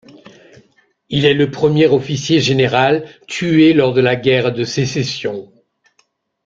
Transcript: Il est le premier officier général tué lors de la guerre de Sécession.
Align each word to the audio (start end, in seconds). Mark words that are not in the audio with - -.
Il 1.09 1.25
est 1.25 1.35
le 1.35 1.51
premier 1.51 1.85
officier 1.85 2.39
général 2.39 3.07
tué 3.27 3.71
lors 3.73 3.93
de 3.93 4.01
la 4.01 4.15
guerre 4.15 4.51
de 4.51 4.63
Sécession. 4.63 5.53